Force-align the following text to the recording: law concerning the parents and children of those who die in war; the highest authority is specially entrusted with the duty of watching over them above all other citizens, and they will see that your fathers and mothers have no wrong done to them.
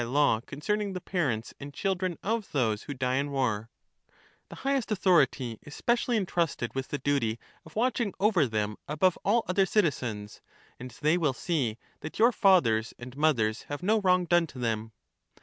law 0.03 0.41
concerning 0.47 0.93
the 0.93 0.99
parents 0.99 1.53
and 1.59 1.75
children 1.75 2.17
of 2.23 2.51
those 2.53 2.81
who 2.81 2.93
die 2.95 3.17
in 3.17 3.29
war; 3.29 3.69
the 4.49 4.55
highest 4.65 4.91
authority 4.91 5.59
is 5.61 5.75
specially 5.75 6.17
entrusted 6.17 6.73
with 6.73 6.87
the 6.87 6.97
duty 6.97 7.37
of 7.67 7.75
watching 7.75 8.11
over 8.19 8.47
them 8.47 8.77
above 8.87 9.15
all 9.23 9.45
other 9.47 9.67
citizens, 9.67 10.41
and 10.79 10.89
they 11.01 11.19
will 11.19 11.33
see 11.33 11.77
that 11.99 12.17
your 12.17 12.31
fathers 12.31 12.95
and 12.97 13.15
mothers 13.15 13.61
have 13.69 13.83
no 13.83 13.99
wrong 13.99 14.25
done 14.25 14.47
to 14.47 14.57
them. 14.57 14.91